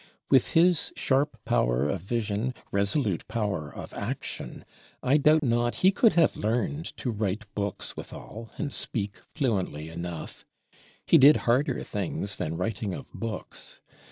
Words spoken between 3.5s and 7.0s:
of action, I doubt not he could have learned